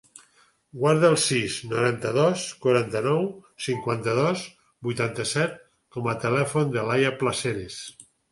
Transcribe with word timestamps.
Guarda 0.83 1.09
el 1.09 1.17
sis, 1.23 1.57
noranta-dos, 1.73 2.45
quaranta-nou, 2.63 3.27
cinquanta-dos, 3.67 4.47
vuitanta-set 4.89 5.55
com 5.97 6.11
a 6.15 6.19
telèfon 6.27 6.75
de 6.79 6.89
l'Aya 6.91 7.13
Placeres. 7.23 7.79